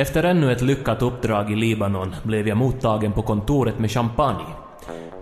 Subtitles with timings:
[0.00, 4.44] Efter ännu ett lyckat uppdrag i Libanon blev jag mottagen på kontoret med champagne.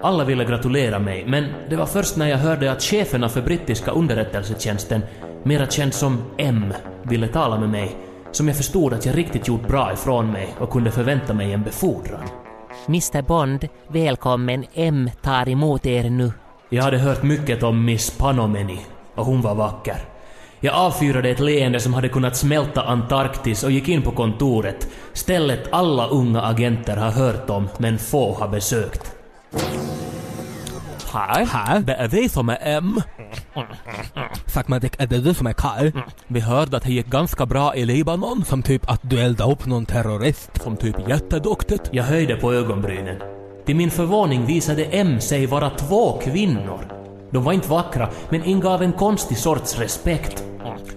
[0.01, 3.91] Alla ville gratulera mig, men det var först när jag hörde att cheferna för brittiska
[3.91, 5.03] underrättelsetjänsten,
[5.43, 7.97] mera känd som M, ville tala med mig,
[8.33, 11.63] som jag förstod att jag riktigt gjort bra ifrån mig och kunde förvänta mig en
[11.63, 12.29] befordran.
[12.89, 14.65] Mr Bond, välkommen.
[14.75, 16.33] M tar emot er nu.
[16.69, 18.81] Jag hade hört mycket om Miss Panomeni,
[19.15, 20.16] och hon var vacker.
[20.61, 25.73] Jag avfyrade ett leende som hade kunnat smälta Antarktis och gick in på kontoret, stället
[25.73, 29.13] alla unga agenter har hört om men få har besökt.
[31.13, 31.83] Hej, Hej.
[31.83, 33.03] det är vi som är M.
[34.47, 35.91] Sakmadik, är det du som är Karl?
[36.27, 39.67] Vi hörde att det gick ganska bra i Libanon, Som typ att du eldade upp
[39.67, 40.63] någon terrorist?
[40.63, 41.89] som typ jätteduktigt.
[41.93, 43.17] Jag höjde på ögonbrynen.
[43.67, 46.93] Till min förvåning visade M sig vara två kvinnor.
[47.31, 50.45] De var inte vackra, men ingav en konstig sorts respekt.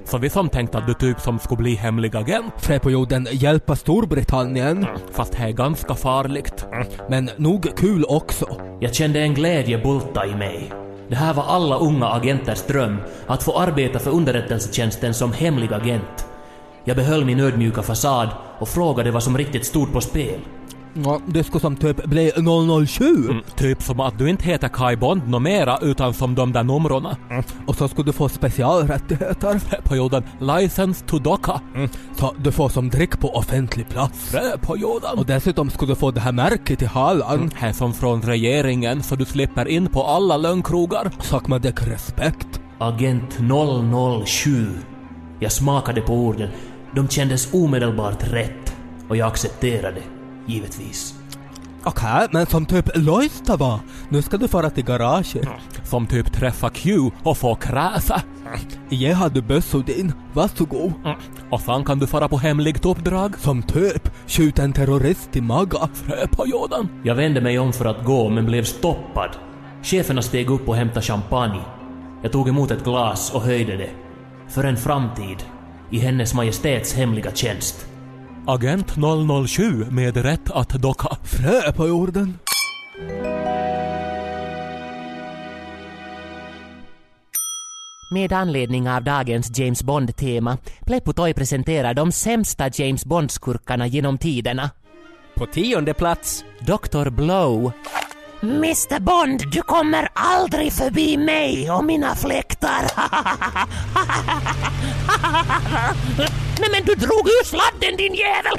[0.09, 3.27] Så vi som tänkte att du typ som skulle bli hemlig agent, Fred på jorden
[3.31, 4.85] hjälpa Storbritannien.
[5.11, 6.65] fast det är ganska farligt.
[7.09, 8.45] Men nog kul också.
[8.79, 10.71] Jag kände en glädje bulta i mig.
[11.07, 16.27] Det här var alla unga agenters dröm, att få arbeta för underrättelsetjänsten som hemlig agent.
[16.83, 20.39] Jag behöll min ödmjuka fasad och frågade vad som riktigt stod på spel.
[20.93, 22.31] Ja, det skulle som typ bli
[22.87, 23.05] 007.
[23.05, 26.63] Mm, typ som att du inte heter Kai Bond nå mera utan som de där
[26.63, 27.17] numrorna.
[27.65, 29.61] Och så skulle du få specialrättigheter.
[29.83, 31.61] På jorden License to Docka.
[32.15, 34.29] Så du får som drick på offentlig plats.
[34.31, 35.17] Frö på jorden.
[35.17, 37.51] Och dessutom skulle du få det här märket i halan.
[37.55, 41.11] Här som från regeringen så du slipper in på alla lönnkrogar.
[41.21, 42.61] Sakmadik respekt.
[42.79, 43.37] Agent
[44.25, 44.67] 007.
[45.39, 46.49] Jag smakade på orden.
[46.95, 48.75] De kändes omedelbart rätt.
[49.09, 50.01] Och jag accepterade,
[50.49, 51.15] givetvis.
[51.83, 53.79] Okej, men som typ Loistava.
[54.09, 55.47] Nu ska du fara till garaget.
[55.83, 58.21] Som typ träffa Q och få kräsa.
[59.15, 60.13] Har du bössor din.
[60.33, 60.93] Varsågod.
[61.51, 63.37] Och sen kan du fara på hemligt uppdrag.
[63.39, 65.89] Som typ skjuta en terrorist i maga.
[65.93, 66.89] Frö på jorden.
[67.03, 69.29] Jag vände mig om för att gå, men blev stoppad.
[69.83, 71.61] Cheferna steg upp och hämtade champagne.
[72.21, 73.89] Jag tog emot ett glas och höjde det.
[74.47, 75.37] För en framtid.
[75.89, 77.87] I Hennes Majestäts hemliga tjänst.
[78.49, 78.95] Agent
[79.47, 81.17] 007 med rätt att docka.
[81.23, 82.37] Frö på jorden.
[88.11, 94.69] Med anledning av dagens James Bond-tema, Pleppo Toy presenterar de sämsta James Bond-skurkarna genom tiderna.
[95.35, 97.09] På tionde plats, Dr.
[97.09, 97.71] Blow.
[98.41, 102.15] Mr Bond, du kommer aldrig förbi mig och mina
[102.59, 102.91] fläktar.
[106.59, 108.53] Nej men du drog ur sladden din jävel!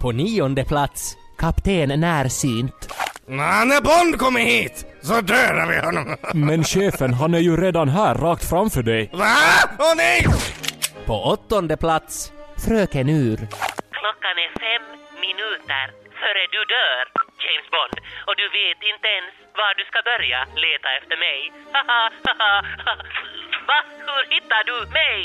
[0.00, 2.94] på nionde plats, Kapten Närsynt.
[3.26, 6.16] När Bond kommer hit så dödar vi honom.
[6.34, 9.10] Men chefen, han är ju redan här rakt framför dig.
[9.12, 9.36] Va?
[9.78, 10.26] Åh nej!
[11.06, 12.32] på åttonde plats,
[12.66, 13.36] Fröken Ur.
[13.98, 14.84] Klockan är fem
[15.26, 15.84] minuter
[16.20, 17.04] före du dör,
[17.42, 17.96] James Bond.
[18.28, 21.38] Och du vet inte ens var du ska börja leta efter mig.
[23.68, 23.78] Va?
[24.06, 25.18] Hur hittar du mig?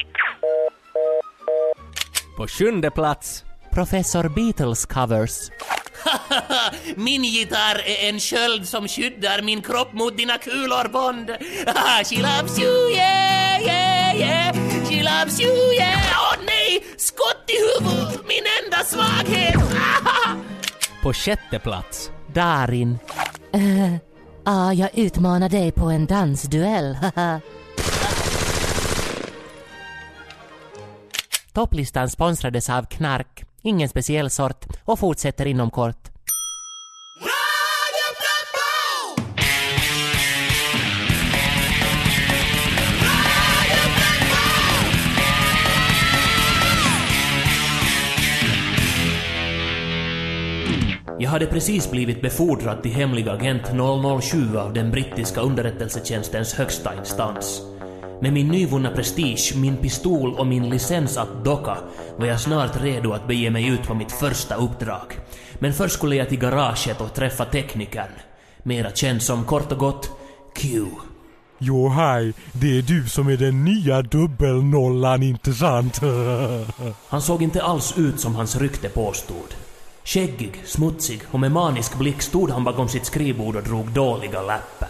[2.37, 3.43] på sjunde plats,
[3.73, 5.49] Professor Beatles covers.
[6.95, 11.27] Min gitarr är en sköld som skyddar min kropp mot dina kulor, Bond.
[12.09, 14.53] She loves you, yeah, yeah, yeah.
[14.89, 16.17] She loves you, yeah.
[16.19, 16.83] Åh nej!
[16.97, 18.27] Skott i huvudet!
[18.27, 19.55] Min enda svaghet!
[21.03, 22.99] på sjätte plats, Darin.
[24.45, 26.97] Ja, Ah, jag utmanar dig på en dansduell.
[31.53, 36.12] Topplistan sponsrades av Knark, ingen speciell sort, och fortsätter inom kort.
[51.33, 53.61] Hade precis blivit befordrad till hemlig agent
[54.21, 57.61] 007 av den brittiska underrättelsetjänstens högsta instans.
[58.21, 61.77] Med min nyvunna prestige, min pistol och min licens att docka
[62.17, 65.19] var jag snart redo att bege mig ut på mitt första uppdrag.
[65.59, 68.11] Men först skulle jag till garaget och träffa teknikern.
[68.63, 70.11] Mera känd som kort och gott
[70.55, 70.85] Q.
[71.57, 72.33] Jo, hej.
[72.51, 76.01] Det är du som är den nya dubbelnollan, inte sant?
[77.07, 79.62] Han såg inte alls ut som hans rykte påstod.
[80.05, 84.89] Skäggig, smutsig och med manisk blick stod han bakom sitt skrivbord och drog dåliga läppen.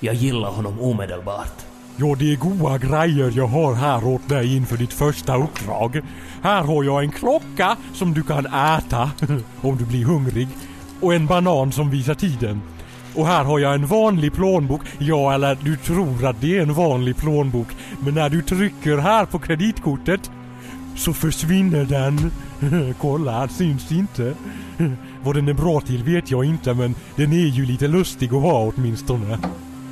[0.00, 1.52] Jag gillade honom omedelbart.
[1.96, 6.00] Ja, det är goda grejer jag har här åt dig inför ditt första uppdrag.
[6.42, 9.10] Här har jag en klocka som du kan äta
[9.60, 10.48] om du blir hungrig.
[11.00, 12.62] Och en banan som visar tiden.
[13.14, 14.80] Och här har jag en vanlig plånbok.
[14.98, 17.68] Ja, eller du tror att det är en vanlig plånbok.
[18.00, 20.30] Men när du trycker här på kreditkortet
[20.96, 22.30] så försvinner den.
[23.00, 24.34] Kolla, han syns inte.
[25.22, 28.42] Vad den är bra till vet jag inte men den är ju lite lustig att
[28.42, 29.38] ha åtminstone.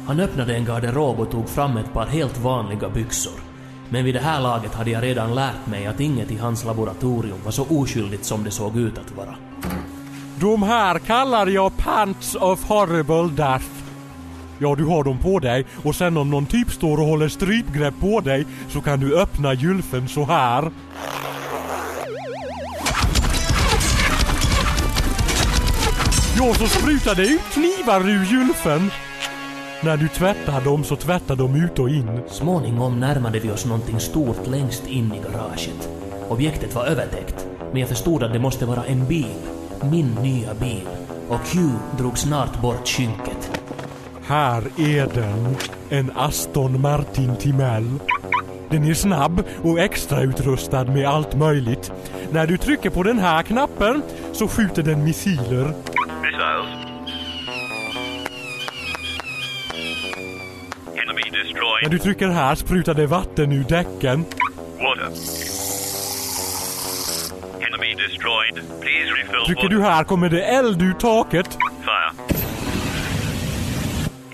[0.06, 3.40] Han öppnade en garderob och tog fram ett par helt vanliga byxor.
[3.88, 7.38] Men vid det här laget hade jag redan lärt mig att inget i hans laboratorium
[7.44, 9.34] var så oskyldigt som det såg ut att vara.
[10.40, 13.66] De här kallar jag Pants of Horrible Death.
[14.58, 17.94] Ja, du har dem på dig och sen om någon typ står och håller strypgrepp
[18.00, 20.70] på dig så kan du öppna gylfen så här.
[26.38, 28.90] Ja, så sprutar det ut knivar ur gylfen.
[29.84, 32.20] När du tvättar dem så tvättar de ut och in.
[32.28, 35.88] Småningom närmade vi oss någonting stort längst in i garaget.
[36.28, 39.34] Objektet var övertäckt, men jag förstod att det måste vara en bil.
[39.90, 40.88] Min nya bil.
[41.28, 41.58] Och Q
[41.98, 43.60] drog snart bort skynket.
[44.26, 45.56] Här är den.
[45.88, 47.90] En Aston Martin Timell.
[48.70, 51.92] Den är snabb och extrautrustad med allt möjligt.
[52.30, 55.74] När du trycker på den här knappen så skjuter den missiler.
[61.82, 61.90] När destroyed.
[61.90, 64.24] du trycker här sprutar det vatten ur däcken.
[64.80, 65.08] Water.
[67.66, 68.54] Enemy destroyed.
[68.80, 71.46] Please refill Trycker du här kommer det eld ur taket.
[71.84, 72.12] Fire.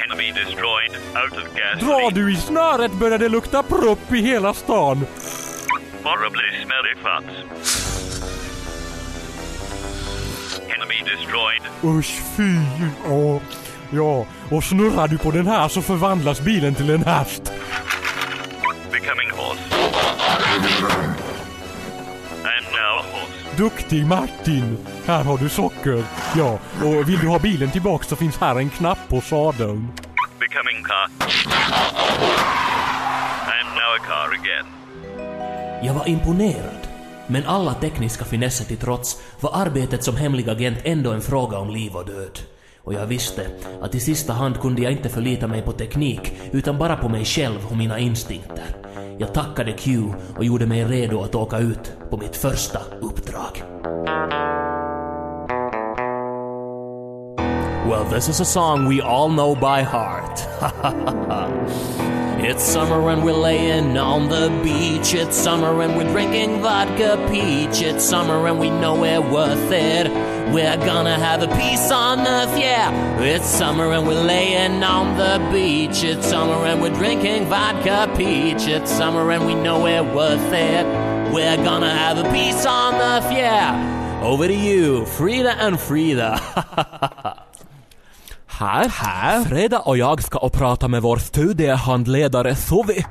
[0.04, 0.92] Enemy destroyed.
[1.24, 1.80] Out of gas.
[1.80, 5.06] Drar du i snöret börjar det lukta propp i hela stan.
[6.04, 7.36] Horribly smelly farts.
[10.76, 11.62] Enemy destroyed.
[11.98, 12.58] Usch fy.
[13.08, 13.40] Åh.
[13.94, 17.52] Ja, och snurrar du på den här så förvandlas bilen till en häst.
[18.92, 19.62] Becoming horse.
[22.44, 23.56] And now horse.
[23.56, 24.78] Duktig Martin!
[25.06, 26.04] Här har du socker.
[26.36, 29.88] Ja, och vill du ha bilen tillbaks så finns här en knapp på sadeln.
[30.40, 31.04] Becoming car.
[33.44, 34.66] And now a car again.
[35.82, 36.88] Jag var imponerad.
[37.26, 41.70] Men alla tekniska finesser till trots var arbetet som hemlig agent ändå en fråga om
[41.70, 42.38] liv och död.
[42.84, 43.46] Och jag visste
[43.82, 47.24] att i sista hand kunde jag inte förlita mig på teknik utan bara på mig
[47.24, 48.76] själv och mina instinkter.
[49.18, 53.62] Jag tackade Q och gjorde mig redo att åka ut på mitt första uppdrag.
[57.88, 60.40] Well, this is a song we all know by heart.
[62.44, 65.14] it's summer and we're laying on the beach.
[65.14, 67.82] It's summer and we're drinking vodka peach.
[67.82, 70.31] It's summer and we know we're worth it.
[70.50, 73.20] We're gonna have a peace on earth, yeah.
[73.20, 76.02] It's summer and we're laying on the beach.
[76.04, 78.66] It's summer and we're drinking vodka peach.
[78.66, 80.86] It's summer and we know we're worth it.
[81.32, 84.20] We're gonna have a peace on earth, yeah.
[84.22, 86.38] Over to you, Frida and Frida.
[88.46, 89.44] Här, här.
[89.44, 93.04] Freda och jag ska och prata med vår studiehandledare Suvi.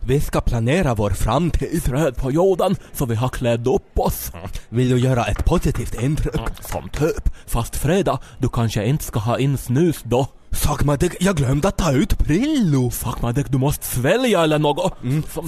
[0.00, 1.84] Vi ska planera vår framtid.
[1.84, 4.32] Träd på jorden så vi har klädd upp oss.
[4.68, 6.40] Vill du göra ett positivt intryck?
[6.60, 7.28] Som typ.
[7.46, 10.26] Fast Freda, du kanske inte ska ha in snus då.
[10.52, 12.90] Sagmadig, jag glömde att ta ut Prillo.
[12.90, 15.02] Sagmadik, du måste svälja eller något.
[15.02, 15.46] Mm, Som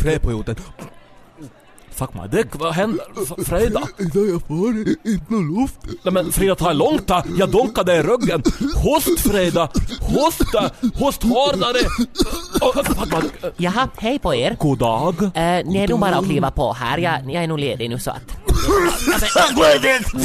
[1.97, 2.31] Fräperioden.
[2.33, 3.05] Sagmadik, vad händer?
[3.23, 3.83] F- Freda?
[3.99, 4.69] Idag jag får
[5.05, 5.79] inte någon luft.
[6.03, 7.23] Nej men Frida, ta det långt då.
[7.39, 8.43] Jag dunkade i ryggen.
[8.77, 9.69] Host Freda!
[10.01, 10.71] Hosta!
[10.95, 11.79] Host hårdare!
[12.61, 14.57] Oh, Sagmadik, eh, Jaha, hej på er.
[14.61, 15.23] god dag.
[15.23, 16.99] Uh, ni är nog bara att kliva på här.
[16.99, 18.37] Jag, jag är nog ledig nu så att...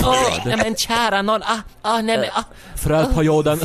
[0.03, 2.43] Åh, nej men kära nån, ah, ah, nej men, ah.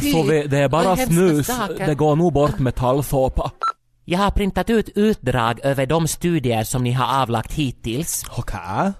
[0.01, 1.47] Fy, så vi, det är bara snus.
[1.47, 1.87] saker.
[1.87, 3.51] Det går nog bort med tallsåpa.
[4.05, 8.25] Jag har printat ut utdrag över de studier som ni har avlagt hittills.
[8.37, 8.93] Okej.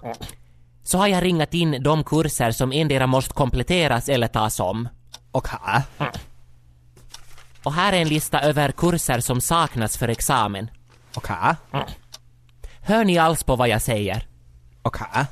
[0.83, 4.89] Så har jag ringat in de kurser som endera måste kompletteras eller tas om.
[5.31, 5.81] Okej.
[7.63, 10.69] Och här är en lista över kurser som saknas för examen.
[11.15, 11.55] Okej.
[12.81, 14.27] Hör ni alls på vad jag säger?
[14.81, 15.25] Okej.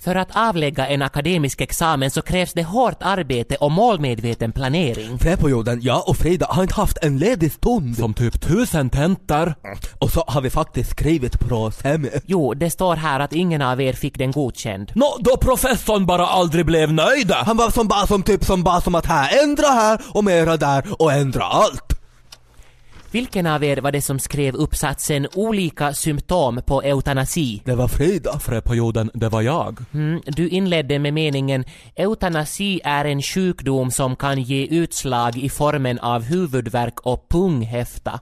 [0.00, 5.18] För att avlägga en akademisk examen så krävs det hårt arbete och målmedveten planering.
[5.18, 7.96] Fräperioden, jag och Frida har inte haft en ledig stund.
[7.96, 9.54] Som typ tusen tentor.
[9.98, 12.10] Och så har vi faktiskt skrivit bra semi.
[12.26, 14.92] Jo, det står här att ingen av er fick den godkänd.
[14.94, 17.30] Nå, då professorn bara aldrig blev nöjd.
[17.30, 20.56] Han var som bara som typ som bara som att här ändra här och mera
[20.56, 21.97] där och ändra allt.
[23.10, 27.62] Vilken av er var det som skrev uppsatsen “Olika symptom på eutanasi”?
[27.64, 28.38] Det var Frida.
[28.38, 29.78] Fröperioden, det var jag.
[29.94, 31.64] Mm, du inledde med meningen
[31.96, 38.20] “Eutanasi är en sjukdom som kan ge utslag i formen av huvudvärk och punghäfta”.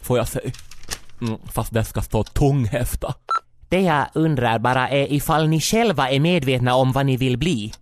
[0.00, 0.50] Får jag säga.
[1.20, 3.14] Mm, fast det ska stå tunghäfta.
[3.68, 7.72] Det jag undrar bara är ifall ni själva är medvetna om vad ni vill bli.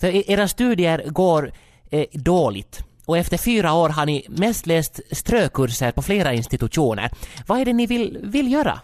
[0.00, 1.52] För e- era studier går
[1.90, 2.84] eh, dåligt.
[3.06, 7.10] Och efter fyra år har ni mest läst strökurser på flera institutioner.
[7.46, 8.80] Vad är det ni vill, vill göra?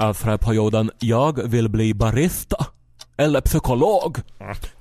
[0.00, 2.66] Äh, för perioden jag vill bli barista.
[3.16, 4.18] Eller psykolog.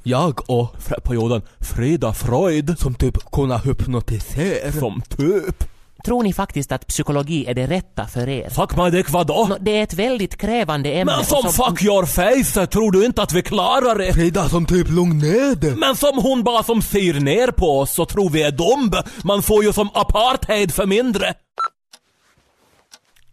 [0.04, 2.80] Jag och För perioden Frida Freud.
[2.80, 4.72] som typ kunna hypnotisera.
[4.72, 5.64] Som typ.
[6.06, 8.50] Tror ni faktiskt att psykologi är det rätta för er?
[8.50, 9.46] Fuck my dick vadå?
[9.50, 11.06] Nå, det är ett väldigt krävande ämne.
[11.12, 14.14] Men och som fuck your face tror du inte att vi klarar det?
[14.14, 15.76] Frida som typ lugn ner dig.
[15.76, 18.92] Men som hon bara som ser ner på oss så tror vi är dom.
[19.24, 21.34] Man får ju som apartheid för mindre.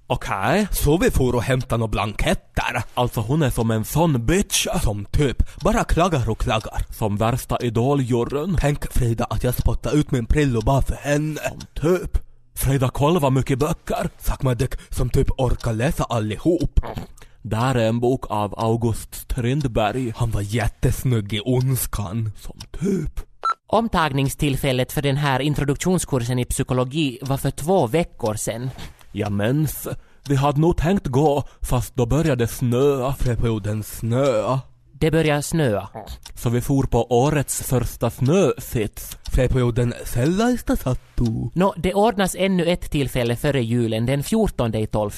[0.08, 2.82] Okej, Så vi får och hämta några blanketter.
[2.94, 4.66] alltså hon är som en sån bitch.
[4.82, 6.86] Som typ bara klagar och klagar.
[6.98, 8.56] Som värsta idoljuryn.
[8.60, 11.40] Tänk Frida att jag spottar ut min prillo bara för henne.
[11.80, 12.18] Typ.
[12.56, 14.54] Frida kolla vad mycket böcker.
[14.54, 16.80] Dick som typ orkar läsa allihop.
[17.42, 20.12] Där är en bok av August Strindberg.
[20.16, 22.32] Han var jättesnygg i Ondskan.
[22.36, 23.20] Som typ.
[23.68, 28.70] Omtagningstillfället för den här introduktionskursen i psykologi var för två veckor sedan.
[29.12, 29.88] Ja mens,
[30.28, 33.12] vi hade nog tänkt gå fast då började snöa.
[33.12, 34.58] Perioden snö.
[34.98, 35.88] Det började snöa.
[36.34, 39.16] Så vi for på årets första snösits.
[39.32, 41.50] Perioden sellaista sattuu.
[41.54, 45.10] Nå, det ordnas ännu ett tillfälle före julen, den 14 i 12.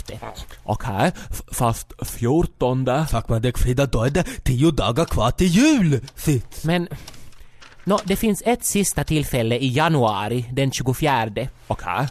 [0.65, 1.13] Okej,
[1.53, 3.07] fast fjortonde.
[3.11, 6.01] Suck my dick Frida, då är det tio dagar kvar till jul.
[6.15, 6.65] Sitt.
[6.65, 6.89] Men...
[7.85, 11.31] Nå, det finns ett sista tillfälle i januari, den 24.
[11.67, 12.07] Okej,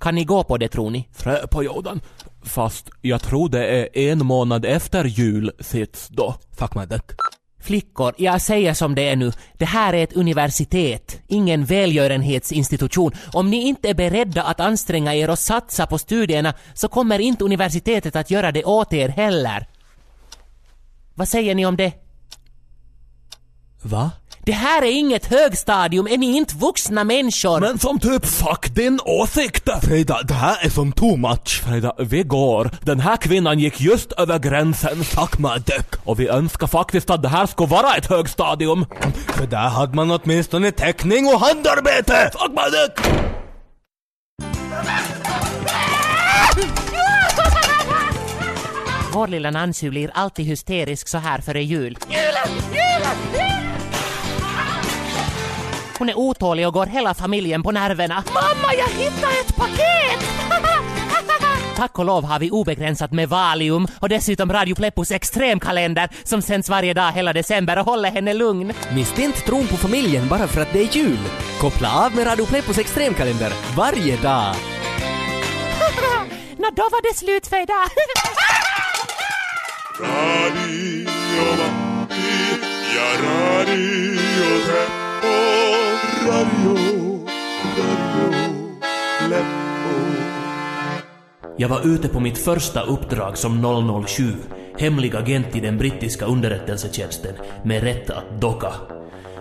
[0.00, 1.08] Kan ni gå på det tror ni?
[1.16, 2.00] träperioden.
[2.42, 6.34] Fast jag tror det är en månad efter jul sits då.
[6.58, 7.04] Suck my dick.
[7.60, 9.32] Flickor, jag säger som det är nu.
[9.58, 13.12] Det här är ett universitet, ingen välgörenhetsinstitution.
[13.32, 17.44] Om ni inte är beredda att anstränga er och satsa på studierna så kommer inte
[17.44, 19.66] universitetet att göra det åt er heller.
[21.14, 21.92] Vad säger ni om det?
[23.82, 24.10] Va?
[24.44, 27.60] Det här är inget högstadium, är ni inte vuxna människor?
[27.60, 29.68] Men som typ fuck din åsikt!
[29.82, 31.62] Frida, det här är som too much.
[31.64, 32.70] Frida, vi går.
[32.82, 35.04] Den här kvinnan gick just över gränsen.
[35.04, 35.94] Suck my dick.
[36.04, 38.86] Och vi önskar faktiskt att det här skulle vara ett högstadium.
[39.26, 42.30] För där hade man åtminstone teckning och handarbete.
[42.32, 43.24] Fuck my dick!
[49.12, 51.98] Vår lilla Nancy blir alltid hysterisk så här före jul.
[56.00, 58.24] Hon är otålig och går hela familjen på nerverna.
[58.34, 60.20] Mamma, jag hittade ett paket!
[61.76, 66.68] Tack och lov har vi obegränsat med Valium och dessutom Radio Pleppos extremkalender som sänds
[66.68, 68.72] varje dag hela december och håller henne lugn.
[68.94, 71.18] Mista inte tron på familjen bara för att det är jul.
[71.60, 74.54] Koppla av med Radio Pleppos extremkalender varje dag.
[76.58, 77.86] Nå, då var det slut för idag.
[80.10, 81.10] Radio
[82.94, 84.18] ja Radio
[84.66, 85.59] Teppo.
[86.20, 86.76] Radio,
[87.78, 88.40] Radio
[91.56, 94.32] Jag var ute på mitt första uppdrag som 007,
[94.78, 97.34] hemlig agent i den brittiska underrättelsetjänsten,
[97.64, 98.72] med rätt att docka.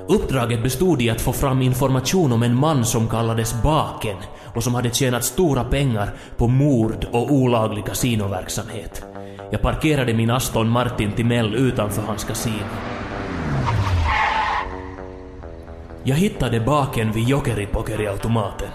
[0.07, 4.17] Uppdraget bestod i att få fram information om en man som kallades Baken
[4.55, 9.05] och som hade tjänat stora pengar på mord och olaglig kasinoverksamhet.
[9.51, 12.88] Jag parkerade min Aston Martin Timell utanför hans kasino.
[16.09, 18.67] Jag hittade Baken vid jokeripokeriautomaten.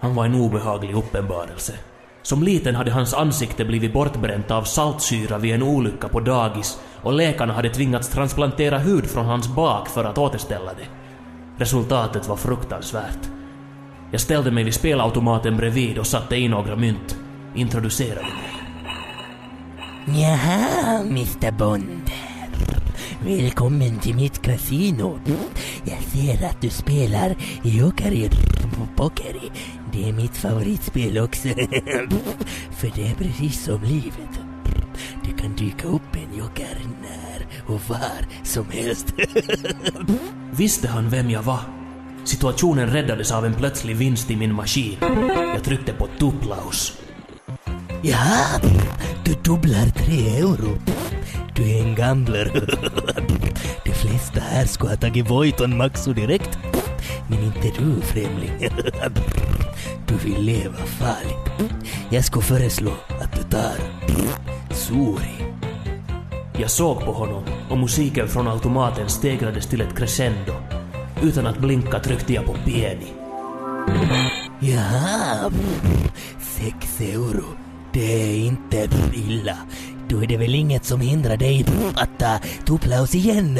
[0.00, 1.72] Han var en obehaglig uppenbarelse.
[2.22, 7.12] Som liten hade hans ansikte blivit bortbränt av saltsyra vid en olycka på dagis och
[7.12, 10.86] läkarna hade tvingats transplantera hud från hans bak för att återställa det.
[11.58, 13.28] Resultatet var fruktansvärt.
[14.10, 17.16] Jag ställde mig vid spelautomaten bredvid och satte in några mynt.
[17.54, 18.50] Introducerade mig.
[20.22, 22.10] Jaha, Mr Bond.
[23.24, 25.18] Välkommen till mitt kasino.
[25.84, 28.30] Jag ser att du spelar Jokeri
[28.96, 29.50] Pokeri.
[29.92, 31.48] Det är mitt favoritspel också.
[32.70, 34.40] För det är precis som livet.
[35.24, 39.14] Det kan dyka upp en joker när och var som helst.
[40.50, 41.60] Visste han vem jag var?
[42.24, 44.96] Situationen räddades av en plötslig vinst i min maskin.
[45.54, 46.98] Jag tryckte på tuplaus.
[48.02, 48.60] Ja,
[49.24, 50.78] du dubblar tre euro.
[51.54, 52.50] Du är en gambler.
[53.84, 56.58] De flesta här skulle ha tagit Voiton Maxo direkt.
[57.28, 58.52] Men inte du, främling.
[60.06, 61.72] Du vill leva farligt.
[62.10, 63.76] Jag skulle föreslå att du tar
[64.70, 65.54] Suri.
[66.58, 70.52] Jag såg på honom och musiken från automaten stegrades till ett crescendo.
[71.22, 73.12] Utan att blinka tryckte jag på pieni.
[74.60, 75.50] Jaha,
[76.40, 77.44] sex euro.
[77.92, 79.56] Det är inte illa.
[80.08, 83.58] Då är det väl inget som hindrar dig att ta Tuplaus igen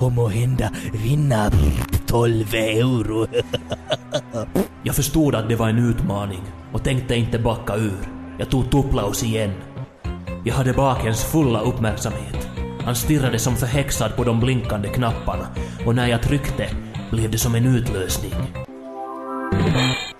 [0.00, 1.50] och må hända vinna
[2.06, 3.26] 12 euro.
[4.82, 8.08] Jag förstod att det var en utmaning och tänkte inte backa ur.
[8.38, 9.52] Jag tog Tuplaus igen.
[10.44, 12.48] Jag hade bakens fulla uppmärksamhet.
[12.84, 15.46] Han stirrade som förhäxad på de blinkande knapparna
[15.86, 16.68] och när jag tryckte
[17.10, 18.32] blev det som en utlösning.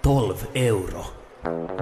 [0.02, 1.13] 12 euro.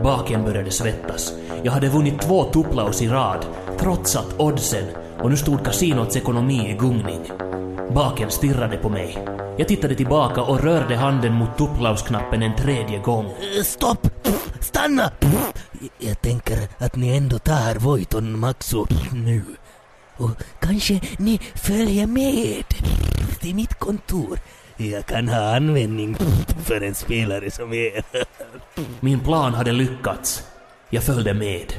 [0.02, 1.32] Baken började svettas.
[1.62, 3.47] Jag hade vunnit två tupplaus i rad,
[3.78, 4.85] trotsat oddsen
[5.18, 7.30] och nu stod kasinots ekonomi i gungning.
[7.94, 9.18] Baken stirrade på mig.
[9.59, 13.26] Jag tittade tillbaka och rörde handen mot tupplausknappen en tredje gång.
[13.26, 14.09] Eh, stopp!
[14.61, 15.11] Stanna!
[15.99, 19.42] Jag tänker att ni ändå tar Voiton Maxo nu.
[20.16, 20.30] Och
[20.61, 22.64] kanske ni följer med
[23.40, 24.38] till mitt kontor.
[24.76, 26.17] Jag kan ha användning
[26.64, 28.05] för en spelare som er.
[29.00, 30.43] Min plan hade lyckats.
[30.91, 31.73] Jag följde med.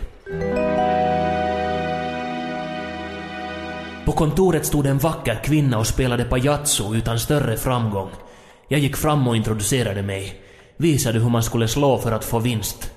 [4.05, 8.09] På kontoret stod en vacker kvinna och spelade pajazzo utan större framgång.
[8.67, 10.41] Jag gick fram och introducerade mig.
[10.77, 12.91] Visade hur man skulle slå för att få vinst.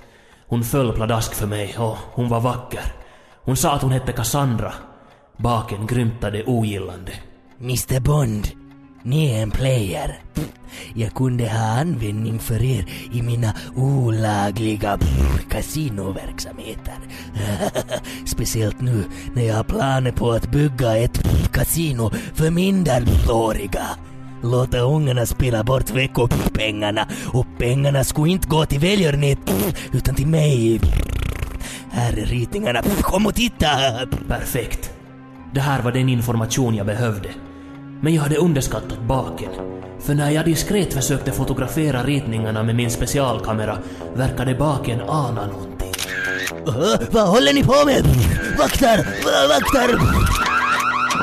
[0.46, 2.92] Hon föll pladask för mig och hon var vacker.
[3.42, 4.72] Hon sa att hon hette Cassandra.
[5.36, 7.12] Baken grymtade ogillande.
[7.60, 8.48] Mr Bond,
[9.06, 10.18] ni är en player.
[10.94, 14.98] Jag kunde ha användning för er i mina olagliga
[15.50, 16.94] kasinoverksamheter.
[18.26, 23.86] Speciellt nu när jag har planer på att bygga ett kasino för minderåriga.
[24.42, 29.38] Låta ungarna spela bort veckopengarna och pengarna skulle inte gå till välgörenhet
[29.92, 30.80] utan till mig.
[31.90, 32.82] Här är ritningarna.
[32.82, 33.68] Kom och titta!
[34.28, 34.90] Perfekt.
[35.54, 37.28] Det här var den information jag behövde.
[38.00, 39.50] Men jag hade underskattat baken.
[40.00, 43.78] För när jag diskret försökte fotografera ritningarna med min specialkamera
[44.14, 45.92] verkade baken ana någonting.
[46.68, 48.04] Uh, vad håller ni på med?
[48.58, 48.96] Vaktar!
[48.96, 49.98] Va- Vaktar!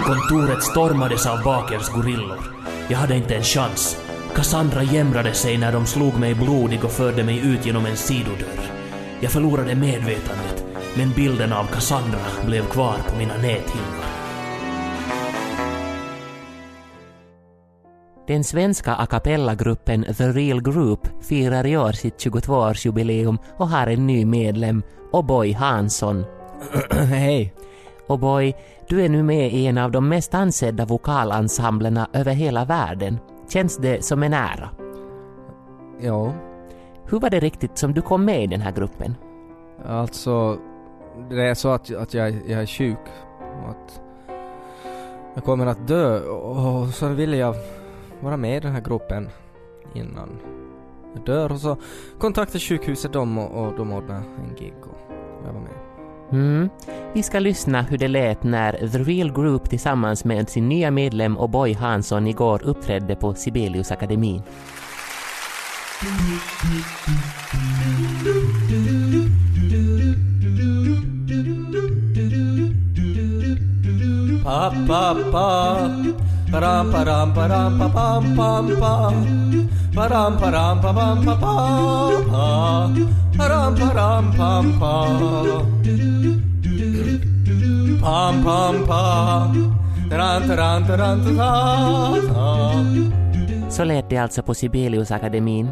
[0.06, 2.38] Kontoret stormades av bakens gorillor.
[2.88, 3.98] Jag hade inte en chans.
[4.36, 8.70] Cassandra jämrade sig när de slog mig blodig och förde mig ut genom en sidodörr.
[9.20, 14.04] Jag förlorade medvetandet, men bilden av Cassandra blev kvar på mina näthinnor.
[18.28, 24.08] Den svenska a cappella-gruppen The Real Group firar i år sitt 22-årsjubileum och har en
[24.08, 26.26] ny medlem, O'boy Hansson.
[26.92, 27.54] Hej.
[28.08, 28.54] O'boy,
[28.88, 33.20] du är nu med i en av de mest ansedda vokalensemblerna över hela världen.
[33.50, 34.70] Känns det som en ära?
[36.02, 36.34] Ja,
[37.06, 39.16] Hur var det riktigt som du kom med i den här gruppen?
[39.86, 40.58] alltså
[41.30, 43.00] det är så att, att jag, jag är sjuk
[43.64, 44.02] och att
[45.36, 47.56] jag kommer att dö och så ville jag
[48.24, 49.30] vara med i den här gruppen
[49.94, 50.40] innan
[51.16, 51.78] jag dör och så
[52.20, 55.14] kontaktade sjukhuset dem och, och de ordnade en gig och
[55.46, 55.94] jag var med.
[56.32, 56.70] Mm.
[57.14, 61.38] Vi ska lyssna hur det lät när The Real Group tillsammans med sin nya medlem
[61.38, 64.42] O'boy Hansson igår uppträdde på Sibeliusakademin.
[74.44, 75.50] Pa pa pa.
[76.52, 78.94] Param param param pa pam pam pa.
[79.96, 81.56] Param param pa pam pa pa
[83.38, 84.96] Param param pam pa.
[88.04, 89.04] Pam pam pa.
[90.14, 91.52] Taran taran taran ta
[92.34, 92.50] ta
[93.70, 95.72] Så lät det alltså på Sibeliusakademin.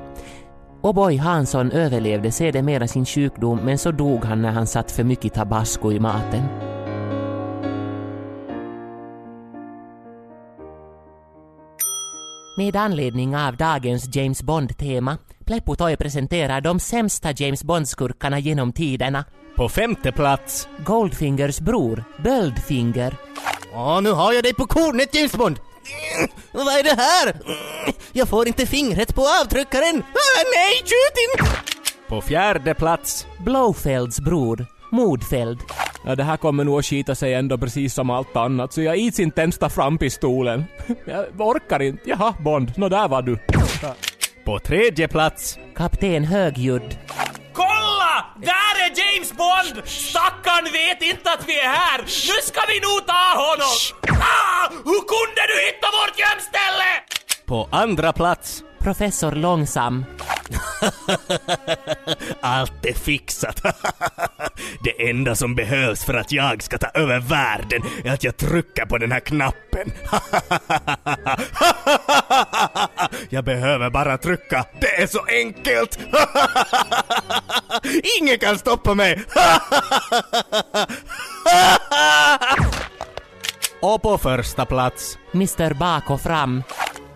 [0.81, 5.33] O'boy Hansson överlevde sedermera sin sjukdom men så dog han när han satt för mycket
[5.33, 6.70] tabasco i maten.
[12.55, 19.25] Med anledning av dagens James Bond-tema, Pleppo Toy presenterar de sämsta James Bond-skurkarna genom tiderna.
[19.55, 23.15] På femte plats Goldfingers bror, Böldfinger.
[23.73, 25.59] Åh, nu har jag dig på kornet James Bond!
[26.51, 27.41] Vad är det här?
[28.11, 30.03] Jag får inte fingret på avtryckaren!
[30.03, 31.51] Ah, nej, skjut inte!
[32.07, 35.59] På fjärde plats Blowfelds bror, Modfeld.
[36.05, 38.97] Ja, det här kommer nog att skita sig ändå precis som allt annat, så jag
[38.97, 40.65] ids inte ens ta fram pistolen.
[41.05, 42.09] Jag orkar inte.
[42.09, 42.73] Jaha, Bond.
[42.77, 43.37] Nå, där var du.
[44.45, 46.97] På tredje plats Kapten Högljudd.
[47.53, 48.25] Kolla!
[48.37, 49.87] Där är James Bond!
[49.87, 52.01] Stackarn vet inte att vi är här!
[52.01, 53.75] Nu ska vi nog ta honom!
[54.21, 54.69] Ah!
[54.69, 56.89] Hur kunde du hitta vårt gömställe?
[57.45, 60.05] På andra plats Professor Långsam.
[62.41, 63.61] Allt är fixat.
[64.83, 68.85] Det enda som behövs för att jag ska ta över världen är att jag trycker
[68.85, 69.91] på den här knappen.
[73.29, 74.65] Jag behöver bara trycka.
[74.79, 75.99] Det är så enkelt.
[78.19, 79.23] Ingen kan stoppa mig.
[83.81, 86.63] och på första plats Mr Bak och fram.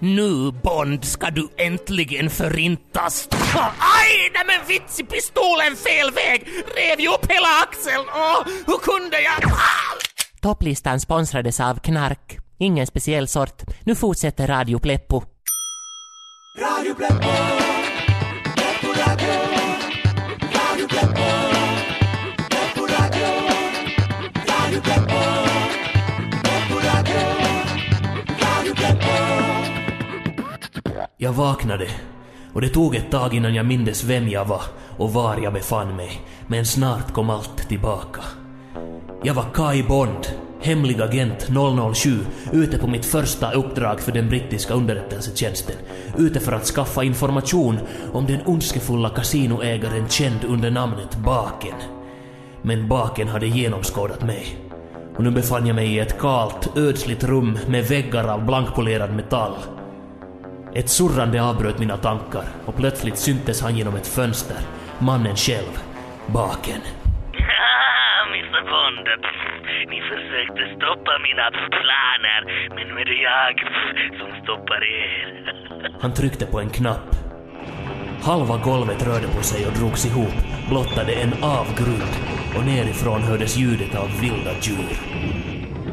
[0.06, 3.30] Nu, Bond, ska du äntligen förintas.
[3.80, 6.48] Aj Nej men vits i pistolen fel väg!
[6.76, 8.06] Rev ju upp hela axeln!
[8.16, 9.52] Åh, hur kunde jag?
[9.52, 9.98] Ah!
[10.42, 12.38] Topplistan sponsrades av knark.
[12.60, 13.64] Ingen speciell sort.
[13.84, 15.24] Nu fortsätter Radio Pleppo.
[16.60, 17.85] Radio Pleppo, Pleppo
[31.26, 31.88] Jag vaknade
[32.54, 34.62] och det tog ett tag innan jag mindes vem jag var
[34.98, 38.22] och var jag befann mig, men snart kom allt tillbaka.
[39.24, 40.28] Jag var Kai Bond,
[40.62, 41.48] hemlig agent
[41.96, 45.76] 007, ute på mitt första uppdrag för den brittiska underrättelsetjänsten,
[46.18, 47.80] ute för att skaffa information
[48.14, 51.76] om den ondskefulla kasinoägaren känd under namnet Baken.
[52.62, 54.58] Men Baken hade genomskådat mig.
[55.18, 59.54] Och nu befann jag mig i ett kalt, ödsligt rum med väggar av blankpolerad metall.
[60.76, 64.58] Ett surrande avbröt mina tankar och plötsligt syntes han genom ett fönster.
[65.00, 65.74] Mannen själv.
[66.28, 66.82] Baken.
[67.34, 69.08] Ah, Mr Bond.
[69.90, 73.60] Ni försökte stoppa mina planer, men nu är det jag
[74.20, 75.54] som stoppar er.
[76.02, 77.16] Han tryckte på en knapp.
[78.24, 80.36] Halva golvet rörde på sig och drogs ihop,
[80.70, 82.14] blottade en avgrund
[82.58, 84.98] och nerifrån hördes ljudet av vilda djur.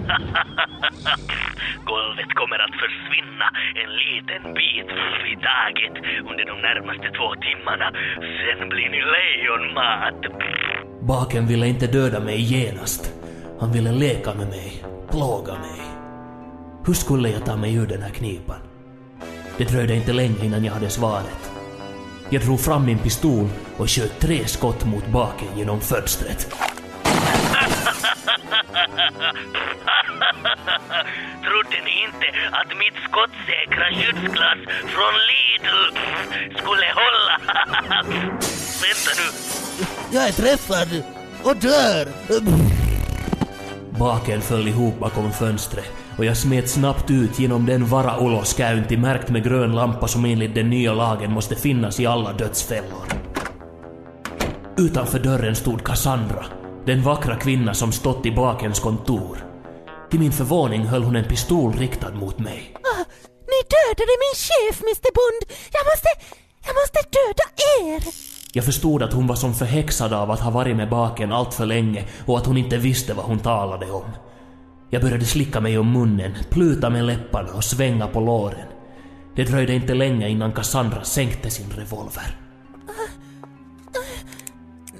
[1.84, 3.48] Golvet kommer att försvinna
[3.82, 4.90] en liten bit
[5.32, 5.96] i taget
[6.30, 7.92] under de närmaste två timmarna.
[8.40, 10.20] Sen blir ni lejonmat.
[11.00, 13.12] Baken ville inte döda mig genast.
[13.60, 15.80] Han ville leka med mig, plåga mig.
[16.86, 18.60] Hur skulle jag ta mig ur den här knipan?
[19.56, 21.50] Det dröjde inte länge innan jag hade svaret.
[22.30, 26.56] Jag drog fram min pistol och sköt tre skott mot baken genom fönstret.
[31.46, 34.60] Trodde ni inte att mitt skottsäkra skyddsglas
[34.94, 35.80] från Lidl
[36.58, 37.34] skulle hålla?
[38.82, 39.28] Vänta nu.
[40.10, 41.02] Jag är träffad
[41.42, 42.08] och dör.
[43.98, 49.44] Baken föll ihop bakom fönstret och jag smet snabbt ut genom den vara-uloskäynti märkt med
[49.44, 53.06] grön lampa som enligt den nya lagen måste finnas i alla dödsfällor.
[54.78, 56.44] Utanför dörren stod Cassandra,
[56.84, 59.51] den vackra kvinna som stått i Bakens kontor.
[60.12, 62.74] Till min förvåning höll hon en pistol riktad mot mig.
[62.74, 65.58] Ah, ni dödade min chef, Mr Bond!
[65.72, 66.08] Jag måste...
[66.66, 67.46] Jag måste döda
[67.80, 68.02] er!
[68.52, 71.66] Jag förstod att hon var som förhäxad av att ha varit med Baken allt för
[71.66, 74.04] länge och att hon inte visste vad hon talade om.
[74.90, 78.68] Jag började slicka mig om munnen, pluta med läpparna och svänga på låren.
[79.36, 82.36] Det dröjde inte länge innan Cassandra sänkte sin revolver.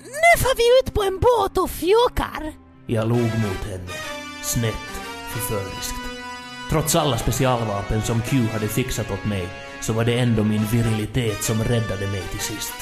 [0.03, 2.53] Nu får vi ut på en båt och fjokar!
[2.87, 3.93] Jag log mot henne,
[4.43, 4.92] snett,
[5.33, 5.95] förföriskt.
[6.71, 9.49] Trots alla specialvapen som Q hade fixat åt mig
[9.81, 12.75] så var det ändå min virilitet som räddade mig till sist.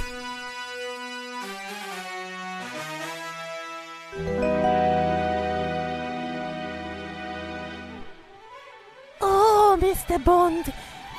[9.21, 10.73] Åh, Mr Bond!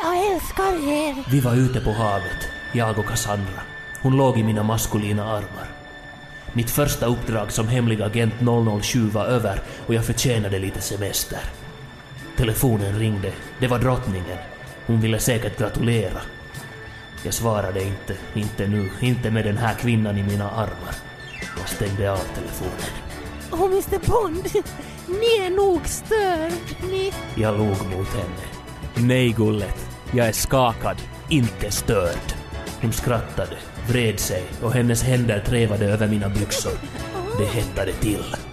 [0.03, 1.31] Jag älskar er!
[1.31, 3.61] Vi var ute på havet, jag och Cassandra.
[4.01, 5.80] Hon låg i mina maskulina armar.
[6.53, 8.33] Mitt första uppdrag som hemlig agent
[8.83, 11.39] 007 var över och jag förtjänade lite semester.
[12.37, 13.31] Telefonen ringde.
[13.59, 14.37] Det var drottningen.
[14.87, 16.21] Hon ville säkert gratulera.
[17.23, 20.95] Jag svarade inte, inte nu, inte med den här kvinnan i mina armar.
[21.59, 22.91] Jag stängde av telefonen.
[23.51, 24.47] Åh, Mr Bond!
[25.07, 26.51] Ni är nog störd,
[26.91, 27.13] ni...
[27.35, 28.43] Jag log mot henne.
[28.95, 29.87] Nej, gullet.
[30.11, 30.97] Jag är skakad,
[31.29, 32.33] inte störd.
[32.81, 36.73] Hon skrattade, vred sig och hennes händer trevade över mina byxor.
[37.37, 38.50] Det hettade till.